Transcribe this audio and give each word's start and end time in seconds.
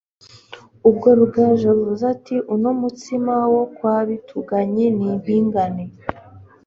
ubwo 0.89 1.07
Rugaju 1.19 1.65
avuze 1.75 2.03
ati 2.15 2.35
Uno 2.53 2.69
mutsima 2.79 3.33
wo 3.53 3.63
kwa 3.75 3.95
Bituganyi 4.07 4.85
ni 4.97 5.05
impingane 5.13 5.83